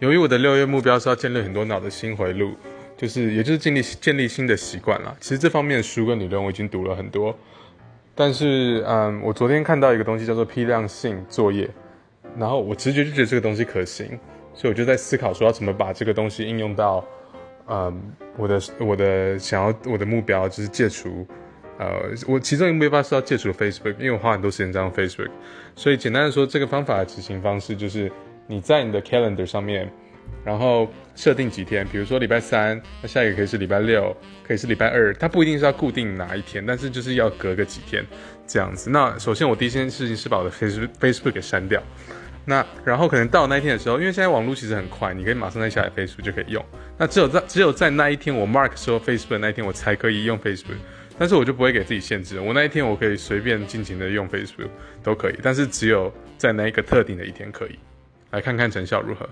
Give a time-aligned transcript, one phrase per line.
[0.00, 2.54] 由于我的六月目标是要建立很多脑的新回路，
[2.96, 5.14] 就是也就是建立建立新的习惯了。
[5.20, 7.38] 其实这方面的书跟理论我已经读了很多，
[8.14, 11.68] 但是嗯，我昨天看到一个东西叫做批量性作业，
[12.38, 14.18] 然后我直觉就觉得这个东西可行，
[14.54, 17.04] 所以我就在思考说要怎么把这个东西应用到
[17.68, 18.02] 嗯
[18.38, 21.26] 我的我的想要我的目标就是戒除。
[21.76, 25.30] 呃，我其中一个目标是要戒除 Facebook，因为我花很多时间在用 Facebook，
[25.74, 28.12] 所以简单的说，这个方法的执行方式就是
[28.50, 29.88] 你在你的 Calendar 上面，
[30.44, 38.04] 然后设定几天，比如说礼拜三，那下一个可以是礼拜六，可以是礼拜二，它不一定是要固定哪一天，但是就是要隔个几天
[38.48, 38.90] 这样子。
[38.90, 41.80] 那首先我第一件事情是把我的 Facebook Facebook 给删掉，
[42.44, 46.64] 那然后可能到那一天的时候，因为现在网络其实很快，你可以马上再下载 Facebook 就可以用。
[46.98, 50.80] 那只有在只有在那一天我 Mark 说 Facebook 那一天我才可以用 Facebook。
[51.16, 54.70] 但是我就不会给自己限制，我那一天我可以随便尽情的用 Facebook
[55.02, 57.78] 都可以，但是只有在那一个特定的一天可以，
[58.30, 59.30] 来看看成效如何。